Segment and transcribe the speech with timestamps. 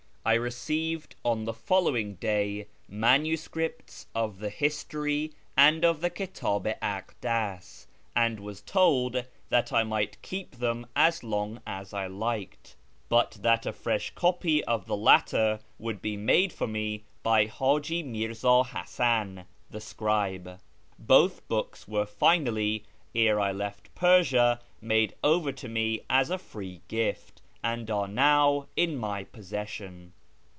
[0.23, 6.75] I received on the following day manuscripts of the History and of the Kitdh i
[7.01, 12.75] AIcdas, and was told that I might keep them as long as I liked,
[13.09, 18.05] but that a fresh copy of the latter would be made for me by H;iji
[18.05, 20.59] Mirz;i Hasan, the scribe.
[20.99, 22.83] Both books were finally,
[23.15, 28.65] ere I left Persia, made over to me as a free gift, and are now
[28.75, 30.11] in my possession.